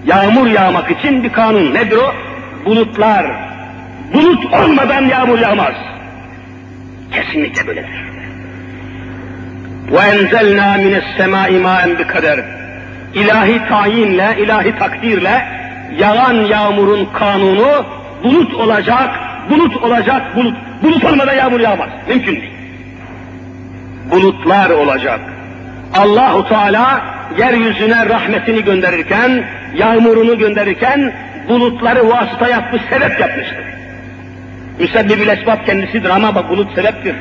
[0.07, 1.74] Yağmur yağmak için bir kanun.
[1.74, 2.14] Nedir o?
[2.64, 3.27] Bulutlar.
[4.14, 5.74] Bulut olmadan yağmur yağmaz.
[7.12, 8.05] Kesinlikle böyledir.
[9.90, 12.42] وَاَنْزَلْنَا مِنَ السَّمَاءِ مَاءً بِقَدَرٍ
[13.14, 15.44] İlahi tayinle, ilahi takdirle
[15.97, 17.86] yağan yağmurun kanunu
[18.23, 19.10] bulut olacak,
[19.49, 20.56] bulut olacak, bulut.
[20.84, 21.89] Bulut olmadan yağmur yağmaz.
[22.08, 22.54] Mümkün değil.
[24.12, 25.19] Bulutlar olacak.
[25.93, 27.02] Allahu Teala
[27.38, 29.43] yeryüzüne rahmetini gönderirken,
[29.75, 31.13] yağmurunu gönderirken
[31.49, 33.65] bulutları vasıta yapmış, sebep yapmıştır.
[34.80, 37.15] Müsebbibül esbab kendisidir ama bak bulut sebeptir.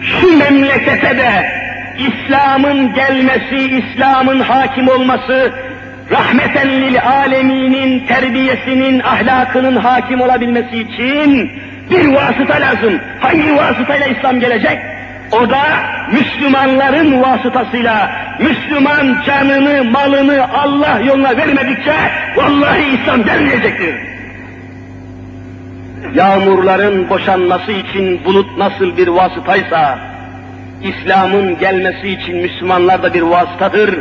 [0.00, 1.52] Şu memlekete de
[1.98, 5.52] İslam'ın gelmesi, İslam'ın hakim olması,
[6.10, 11.50] rahmeten lil aleminin terbiyesinin, ahlakının hakim olabilmesi için
[11.90, 13.00] bir vasıta lazım.
[13.20, 14.78] Hangi vasıtayla İslam gelecek?
[15.32, 15.62] O da
[16.12, 21.94] Müslümanların vasıtasıyla, Müslüman canını, malını Allah yoluna vermedikçe
[22.36, 23.94] vallahi İslam gelmeyecektir.
[26.14, 29.98] Yağmurların boşanması için bulut nasıl bir vasıtaysa,
[30.82, 33.98] İslam'ın gelmesi için Müslümanlar da bir vasıtadır.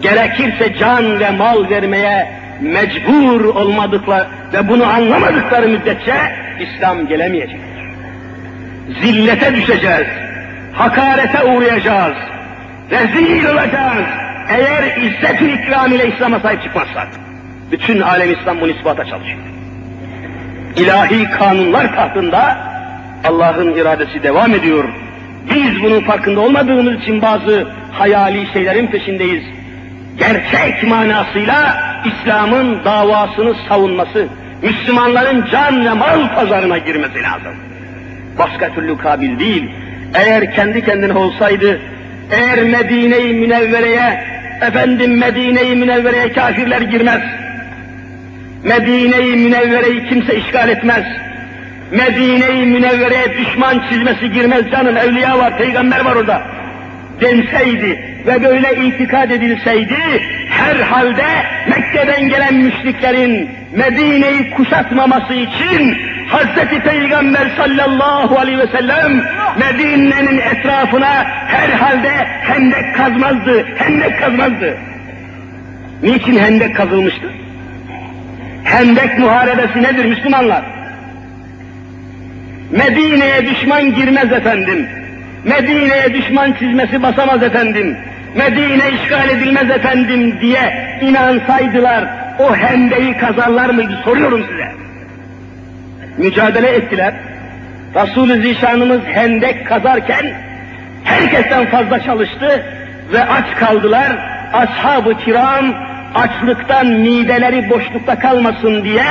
[0.00, 2.28] Gerekirse can ve mal vermeye
[2.60, 6.14] mecbur olmadıkları ve bunu anlamadıkları müddetçe
[6.60, 7.84] İslam gelemeyecektir.
[9.02, 10.06] Zillete düşeceğiz,
[10.72, 12.16] hakarete uğrayacağız,
[12.90, 14.06] rezil olacağız
[14.48, 17.08] eğer izzet-ül ikram ile İslam'a sahip çıkmazsak.
[17.72, 19.38] Bütün alem İslam bunu ispata çalışıyor.
[20.76, 22.58] İlahi kanunlar tahtında
[23.24, 24.84] Allah'ın iradesi devam ediyor.
[25.50, 29.44] Biz bunun farkında olmadığımız için bazı hayali şeylerin peşindeyiz.
[30.18, 34.26] Gerçek manasıyla İslam'ın davasını savunması,
[34.62, 37.54] Müslümanların can ve mal pazarına girmesi lazım.
[38.38, 39.70] Başka türlü kabil değil.
[40.14, 41.80] Eğer kendi kendine olsaydı,
[42.30, 44.24] eğer Medine-i Münevvere'ye,
[44.62, 47.20] efendim Medine-i Münevvere'ye kafirler girmez.
[48.64, 51.04] Medine-i Münevvere'yi kimse işgal etmez.
[51.90, 56.42] Medine-i Münevvere'ye düşman çizmesi girmez canım, evliya var, peygamber var orada.
[57.20, 59.98] Denseydi ve böyle itikad edilseydi,
[60.50, 61.24] herhalde
[61.68, 69.22] Mekke'den gelen müşriklerin Medine'yi kuşatmaması için Hazreti Peygamber sallallahu aleyhi ve sellem
[69.58, 72.10] Medine'nin etrafına herhalde
[72.42, 74.76] hendek kazmazdı, hendek kazmazdı.
[76.02, 77.30] Niçin hendek kazılmıştı?
[78.64, 80.64] Hendek muharebesi nedir Müslümanlar?
[82.70, 84.88] Medine'ye düşman girmez efendim.
[85.44, 87.96] Medine'ye düşman çizmesi basamaz efendim.
[88.34, 92.04] Medine işgal edilmez efendim diye inansaydılar
[92.38, 94.72] o hendeyi kazarlar mıydı soruyorum size.
[96.18, 97.14] Mücadele ettiler.
[97.94, 100.34] Resul-i Zişanımız hendek kazarken
[101.04, 102.66] herkesten fazla çalıştı
[103.12, 104.12] ve aç kaldılar.
[104.52, 105.74] Ashab-ı kiram
[106.14, 109.04] açlıktan mideleri boşlukta kalmasın diye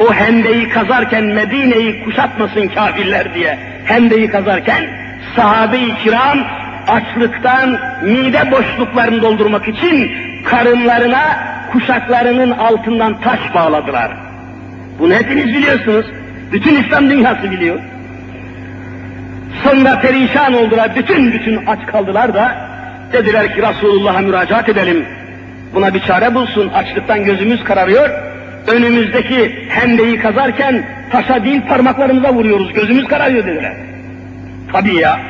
[0.00, 4.84] o hendeyi kazarken Medine'yi kuşatmasın kafirler diye hendeyi kazarken
[5.36, 6.38] sahabe-i kiram
[6.88, 10.12] açlıktan mide boşluklarını doldurmak için
[10.44, 11.38] karınlarına
[11.72, 14.16] kuşaklarının altından taş bağladılar.
[14.98, 16.06] Bunu hepiniz biliyorsunuz.
[16.52, 17.80] Bütün İslam dünyası biliyor.
[19.64, 22.54] Sonra perişan oldular, bütün bütün aç kaldılar da
[23.12, 25.04] dediler ki Resulullah'a müracaat edelim.
[25.74, 28.10] Buna bir çare bulsun, açlıktan gözümüz kararıyor.
[28.66, 33.72] Önümüzdeki hendeyi kazarken taşa değil parmaklarımıza vuruyoruz, gözümüz kararıyor dediler.
[34.72, 35.20] Tabii ya.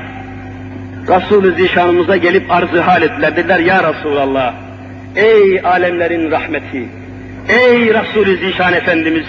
[1.09, 3.37] Resul-i Zişanımıza gelip arzı hal ettiler.
[3.37, 4.55] Dediler ya Resulallah,
[5.17, 6.89] ey alemlerin rahmeti,
[7.49, 9.25] ey Resul-i Zişan Efendimiz,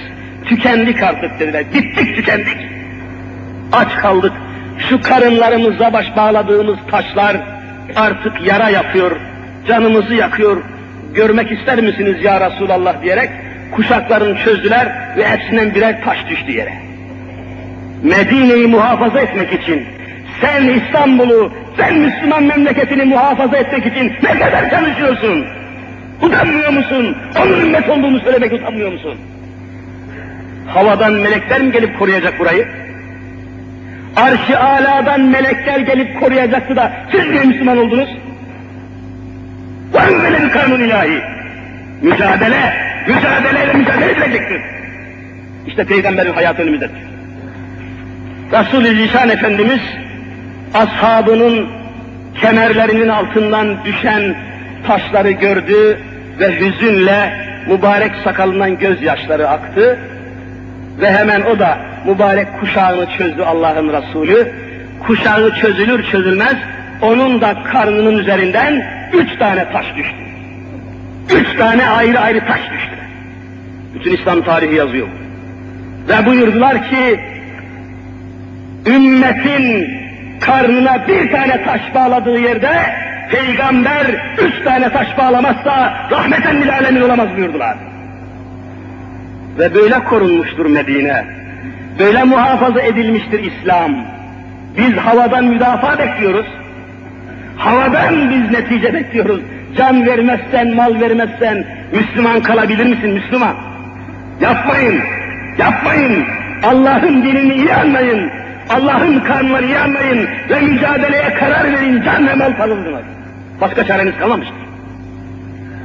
[0.46, 1.64] tükendik artık dediler.
[1.74, 2.58] Bittik tükendik.
[3.74, 4.34] Aç kaldık.
[4.90, 7.38] Şu karınlarımıza baş bağladığımız taşlar
[7.96, 9.12] artık yara yapıyor,
[9.68, 10.62] canımızı yakıyor.
[11.14, 13.30] Görmek ister misiniz ya Resulallah diyerek
[13.72, 16.74] kuşaklarını çözdüler ve hepsinden birer taş düştü yere.
[18.04, 19.86] Medine'yi muhafaza etmek için,
[20.42, 25.46] sen İstanbul'u, sen Müslüman memleketini muhafaza etmek için ne kadar çalışıyorsun?
[26.22, 27.18] Utanmıyor musun?
[27.42, 29.18] Onun ümmet olduğunu söylemek utanmıyor musun?
[30.68, 32.68] Havadan melekler mi gelip koruyacak burayı?
[34.16, 38.10] Arş-ı aladan melekler gelip koruyacaktı da siz niye Müslüman oldunuz?
[39.94, 41.22] Var mı böyle bir kanun ilahi?
[42.02, 42.74] Mücadele,
[43.08, 44.62] mücadeleyle mücadele edilecektir.
[45.68, 46.98] İşte peygamberin hayatı önümüzdedir.
[48.52, 49.82] Resul-i Efendimiz
[50.74, 51.68] ashabının
[52.42, 54.36] kemerlerinin altından düşen
[54.88, 56.00] taşları gördü
[56.40, 57.34] ve hüzünle
[57.68, 60.00] mübarek sakalından gözyaşları aktı
[61.02, 64.52] ve hemen o da mübarek kuşağını çözdü Allah'ın Resulü.
[65.08, 66.56] Kuşağı çözülür çözülmez
[67.02, 70.18] onun da karnının üzerinden üç tane taş düştü.
[71.36, 72.96] Üç tane ayrı ayrı taş düştü.
[73.96, 75.08] Bütün İslam tarihi yazıyor.
[76.10, 77.20] Ve buyurdular ki
[78.86, 79.99] ümmetin
[80.40, 82.72] karnına bir tane taş bağladığı yerde
[83.32, 84.06] peygamber
[84.38, 87.78] üç tane taş bağlamazsa rahmeten lil alemin olamaz buyurdular.
[89.60, 91.26] Ve böyle korunmuştur Medine.
[92.00, 93.92] Böyle muhafaza edilmiştir İslam.
[94.78, 96.46] Biz havadan müdafaa bekliyoruz.
[97.58, 99.42] Havadan biz netice bekliyoruz.
[99.78, 103.56] Can vermezsen, mal vermezsen Müslüman kalabilir misin Müslüman?
[104.42, 105.02] Yapmayın,
[105.58, 106.26] yapmayın.
[106.64, 108.39] Allah'ın dinini iyi anlayın.
[108.70, 112.02] Allah'ın kanunları iyi anlayın ve mücadeleye karar verin.
[112.04, 113.02] Can ve mal kazandınız.
[113.62, 114.58] Başka çareniz kalmamıştır.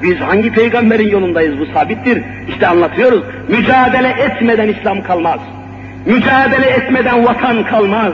[0.02, 2.22] Biz hangi peygamberin yolundayız bu sabittir.
[2.48, 3.22] İşte anlatıyoruz.
[3.48, 5.40] Mücadele etmeden İslam kalmaz.
[6.06, 8.12] Mücadele etmeden vatan kalmaz.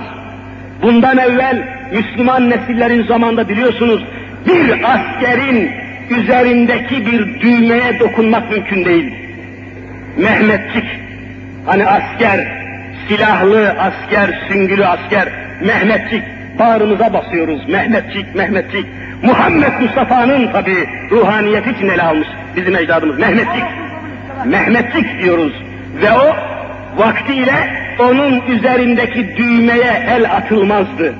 [0.82, 4.04] Bundan evvel Müslüman nesillerin zamanında biliyorsunuz
[4.46, 5.70] bir askerin
[6.10, 9.14] üzerindeki bir düğmeye dokunmak mümkün değil.
[10.16, 10.84] Mehmetçik,
[11.66, 12.59] hani asker,
[13.08, 15.28] silahlı asker, süngülü asker,
[15.60, 16.22] Mehmetçik,
[16.58, 17.68] bağrımıza basıyoruz.
[17.68, 18.86] Mehmetçik, Mehmetçik.
[19.22, 23.18] Muhammed Mustafa'nın tabi ruhaniyeti için ele almış bizim ecdadımız.
[23.18, 23.64] Mehmetçik.
[24.46, 25.52] Mehmetçik diyoruz.
[26.02, 26.36] Ve o
[26.96, 27.54] vaktiyle
[27.98, 31.14] onun üzerindeki düğmeye el atılmazdı.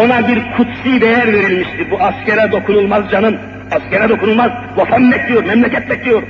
[0.00, 1.90] Ona bir kutsi değer verilmişti.
[1.90, 3.36] Bu askere dokunulmaz canım.
[3.72, 4.50] Askere dokunulmaz.
[4.76, 6.22] Vatan bekliyor, memleket bekliyor.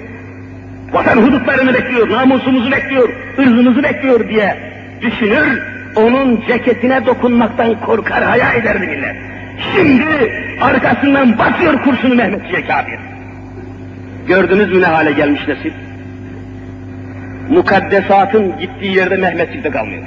[0.92, 4.56] Vatan hudutlarını bekliyor, namusumuzu bekliyor, ırzımızı bekliyor diye
[5.00, 5.62] düşünür.
[5.96, 9.16] Onun ceketine dokunmaktan korkar, haya ederdi millet.
[9.76, 12.98] Şimdi arkasından batıyor kurşunu Mehmetçiye kafir.
[14.28, 15.72] Gördünüz mü ne hale gelmiş nesil?
[17.48, 20.02] Mukaddesatın gittiği yerde Mehmetçik de kalmıyor.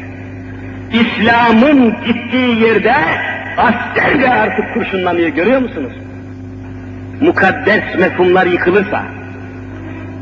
[0.93, 2.93] İslam'ın gittiği yerde
[3.57, 5.93] asker de artık kurşunlanıyor görüyor musunuz?
[7.21, 9.03] Mukaddes mefhumlar yıkılırsa,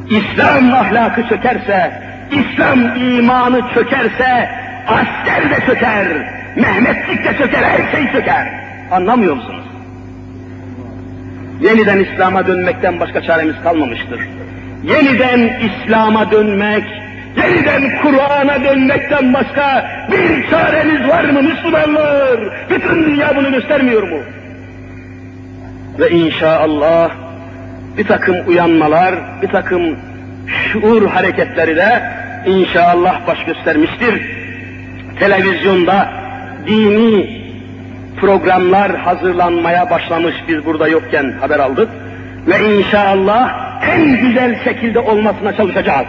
[0.10, 4.50] İslam ahlakı çökerse, İslam imanı çökerse,
[4.88, 6.08] asker de çöker,
[6.56, 8.48] Mehmetçik de çöker, her şey çöker.
[8.92, 9.66] Anlamıyor musunuz?
[11.62, 14.20] Yeniden İslam'a dönmekten başka çaremiz kalmamıştır.
[14.84, 16.84] Yeniden İslam'a dönmek,
[17.38, 22.40] yeniden Kur'an'a dönmekten başka bir çareniz var mı Müslümanlar?
[22.70, 24.20] Bütün dünya bunu göstermiyor mu?
[26.00, 27.23] Ve inşallah
[27.98, 29.96] bir takım uyanmalar, bir takım
[30.48, 32.04] şuur hareketleri de
[32.46, 34.22] inşallah baş göstermiştir.
[35.20, 36.10] Televizyonda
[36.68, 37.44] dini
[38.20, 41.90] programlar hazırlanmaya başlamış biz burada yokken haber aldık.
[42.48, 46.08] Ve inşallah en güzel şekilde olmasına çalışacağız.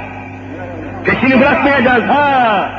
[1.04, 2.70] Peşini bırakmayacağız ha.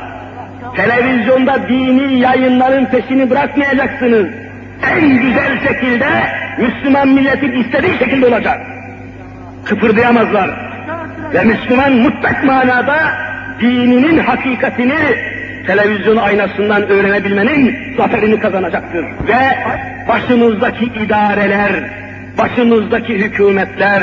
[0.76, 4.26] Televizyonda dini yayınların peşini bırakmayacaksınız.
[4.90, 6.06] En güzel şekilde
[6.58, 8.75] Müslüman milletin istediği şekilde olacak.
[9.66, 10.50] Kıpırdayamazlar.
[11.34, 12.98] Ve Müslüman mutlak manada
[13.60, 14.98] dininin hakikatini
[15.66, 19.04] televizyon aynasından öğrenebilmenin zaferini kazanacaktır.
[19.04, 19.58] Ve
[20.08, 21.72] başımızdaki idareler,
[22.38, 24.02] başımızdaki hükümetler,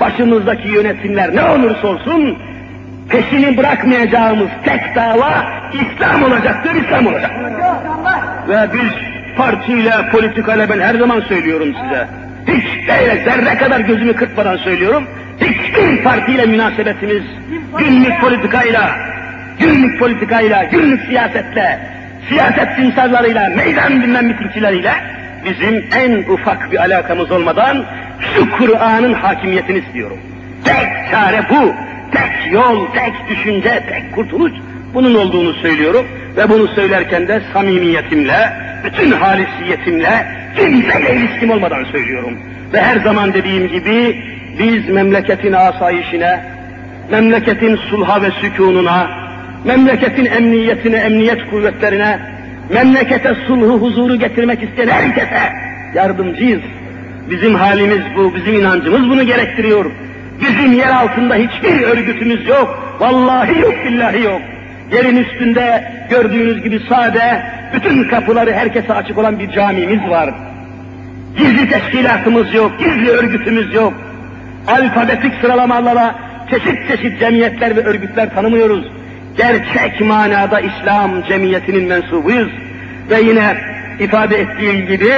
[0.00, 2.38] başımızdaki yönetimler ne olursa olsun
[3.08, 7.52] peşini bırakmayacağımız tek dava İslam olacaktır, İslam olacaktır.
[8.48, 8.92] Ve biz
[9.36, 12.23] partiyle, politikayla ben her zaman söylüyorum size.
[12.46, 15.04] Hiç böyle zerre kadar gözümü kırpmadan söylüyorum.
[15.40, 17.22] Hiçbir partiyle münasebetimiz
[17.78, 18.96] günlük politikayla,
[19.58, 21.78] günlük politikayla, günlük siyasetle,
[22.28, 24.92] siyaset timsallarıyla, meydan bilmem mitingçileriyle
[25.44, 27.84] bizim en ufak bir alakamız olmadan
[28.34, 30.18] şu Kur'an'ın hakimiyetini istiyorum.
[30.64, 31.74] Tek çare bu,
[32.12, 34.52] tek yol, tek düşünce, tek kurtuluş
[34.94, 38.52] bunun olduğunu söylüyorum ve bunu söylerken de samimiyetimle,
[38.84, 42.38] bütün halisiyetimle, kimseyle ilişkim olmadan söylüyorum.
[42.72, 44.22] Ve her zaman dediğim gibi
[44.58, 46.44] biz memleketin asayişine,
[47.10, 49.10] memleketin sulha ve sükununa,
[49.64, 52.18] memleketin emniyetine, emniyet kuvvetlerine,
[52.70, 55.52] memlekete sulhu huzuru getirmek isteyen herkese
[55.94, 56.62] yardımcıyız.
[57.30, 59.84] Bizim halimiz bu, bizim inancımız bunu gerektiriyor.
[60.40, 62.96] Bizim yer altında hiçbir örgütümüz yok.
[63.00, 64.40] Vallahi yok, billahi yok.
[64.92, 67.42] Yerin üstünde gördüğünüz gibi sade,
[67.74, 70.34] bütün kapıları herkese açık olan bir camimiz var.
[71.38, 73.92] Gizli teşkilatımız yok, gizli örgütümüz yok.
[74.66, 76.14] Alfabetik sıralamalara
[76.50, 78.86] çeşit çeşit cemiyetler ve örgütler tanımıyoruz.
[79.36, 82.50] Gerçek manada İslam cemiyetinin mensubuyuz.
[83.10, 83.56] Ve yine
[84.00, 85.12] ifade ettiğim gibi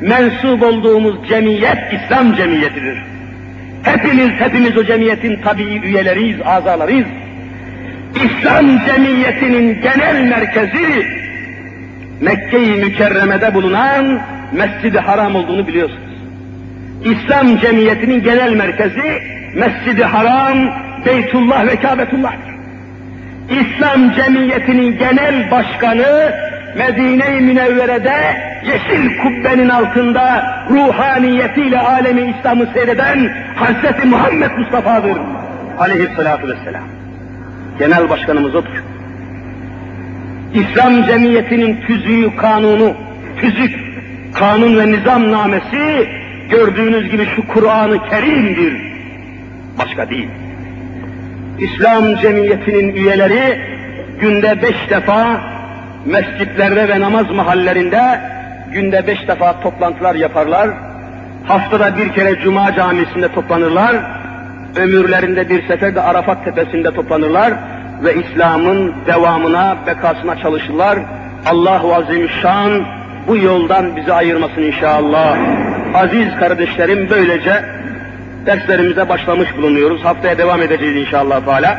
[0.00, 3.02] mensup olduğumuz cemiyet İslam cemiyetidir.
[3.82, 7.06] Hepimiz, hepimiz o cemiyetin tabii üyeleriyiz, azalarıyız.
[8.24, 11.06] İslam cemiyetinin genel merkezi
[12.20, 14.20] Mekke-i Mükerreme'de bulunan
[14.52, 16.16] Mescid-i Haram olduğunu biliyorsunuz.
[17.04, 19.22] İslam cemiyetinin genel merkezi
[19.54, 20.56] Mescid-i Haram,
[21.06, 22.56] Beytullah ve Kabetullah'dır.
[23.50, 26.32] İslam cemiyetinin genel başkanı
[26.76, 28.16] Medine-i Münevvere'de
[28.66, 35.18] yeşil kubbenin altında ruhaniyetiyle alemi İslam'ı seyreden Hazreti Muhammed Mustafa'dır.
[35.78, 37.05] Aleyhissalatu vesselam.
[37.78, 38.82] Genel başkanımız odur.
[40.54, 42.94] İslam cemiyetinin tüzüğü kanunu,
[43.40, 43.76] tüzük,
[44.34, 46.08] kanun ve nizam namesi
[46.50, 48.82] gördüğünüz gibi şu Kur'an-ı Kerim'dir.
[49.78, 50.28] Başka değil.
[51.58, 53.60] İslam cemiyetinin üyeleri
[54.20, 55.40] günde beş defa
[56.06, 58.20] mescitlerde ve namaz mahallerinde
[58.72, 60.70] günde beş defa toplantılar yaparlar.
[61.44, 63.96] Haftada bir kere Cuma camisinde toplanırlar.
[64.76, 67.54] Ömürlerinde bir sefer de Arafat tepesinde toplanırlar
[68.04, 70.98] ve İslam'ın devamına, bekasına çalışırlar.
[71.46, 72.86] Allahu Azimüşşan
[73.28, 75.38] bu yoldan bizi ayırmasın inşallah.
[75.94, 77.64] Aziz kardeşlerim böylece
[78.46, 80.04] derslerimize başlamış bulunuyoruz.
[80.04, 81.78] Haftaya devam edeceğiz inşallah Teala.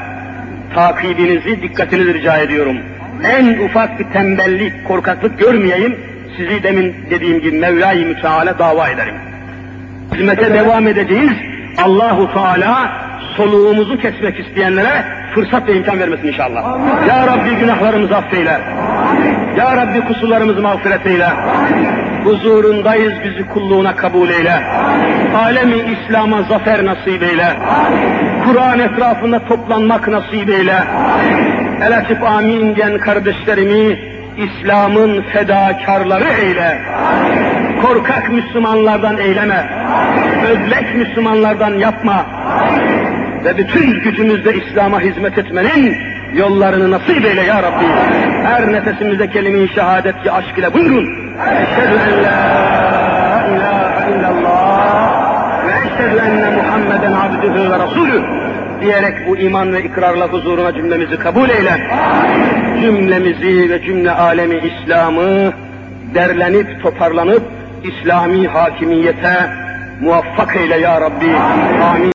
[0.75, 2.77] Takibinizi, dikkatinizi rica ediyorum.
[3.23, 5.95] En ufak bir tembellik, korkaklık görmeyeyim.
[6.37, 9.15] Sizi demin dediğim gibi Mevla-i Müteala dava ederim.
[10.13, 11.31] Hizmete devam edeceğiz.
[11.83, 12.91] Allahu Teala
[13.37, 15.05] soluğumuzu kesmek isteyenlere
[15.35, 16.63] fırsat ve imkan vermesin inşallah.
[17.07, 18.61] Ya Rabbi günahlarımızı affeyle.
[19.57, 21.27] Ya Rabbi kusurlarımızı mağfiret eyle.
[22.23, 24.63] Huzurundayız bizi kulluğuna kabul eyle.
[25.37, 27.47] Alemi İslam'a zafer nasip eyle.
[28.45, 30.83] Kur'an etrafında toplanmak nasip eyle.
[31.81, 33.99] El açıp amin diyen kardeşlerimi
[34.37, 36.81] İslam'ın fedakarları eyle.
[37.81, 39.69] Korkak Müslümanlardan eyleme.
[40.51, 42.25] Ödlek Müslümanlardan yapma.
[43.45, 45.97] Ve bütün gücümüzle İslam'a hizmet etmenin
[46.33, 47.85] yollarını nasip eyle ya Rabbi.
[48.43, 51.09] Her nefesimizde kelime-i şehadet ki aşk ile buyurun.
[51.37, 58.23] Eşhedü en la ilahe illallah ve eşhedü enne Muhammeden abdühü ve rasulü
[58.81, 61.87] diyerek bu iman ve ikrarla huzuruna cümlemizi kabul eyle.
[62.81, 65.53] Cümlemizi ve cümle alemi İslam'ı
[66.13, 69.49] derlenip toparlanıp İslami hakimiyete
[70.01, 71.35] muvaffak eyle ya Rabbi.
[71.83, 72.05] Amin.